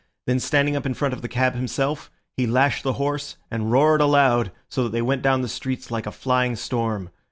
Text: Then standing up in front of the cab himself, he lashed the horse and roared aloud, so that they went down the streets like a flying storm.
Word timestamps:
Then 0.25 0.39
standing 0.39 0.75
up 0.75 0.87
in 0.87 0.95
front 0.95 1.13
of 1.13 1.21
the 1.21 1.27
cab 1.27 1.53
himself, 1.53 2.09
he 2.35 2.47
lashed 2.47 2.81
the 2.81 2.93
horse 2.93 3.37
and 3.51 3.71
roared 3.71 4.01
aloud, 4.01 4.51
so 4.67 4.81
that 4.85 4.91
they 4.93 5.01
went 5.03 5.21
down 5.21 5.43
the 5.43 5.47
streets 5.47 5.91
like 5.91 6.07
a 6.07 6.11
flying 6.11 6.55
storm. 6.55 7.11